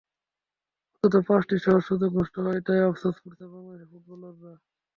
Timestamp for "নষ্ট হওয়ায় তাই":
2.17-2.79